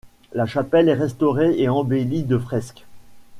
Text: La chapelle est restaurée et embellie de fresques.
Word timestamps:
La 0.33 0.47
chapelle 0.47 0.89
est 0.89 0.95
restaurée 0.95 1.61
et 1.61 1.69
embellie 1.69 2.23
de 2.23 2.39
fresques. 2.39 2.85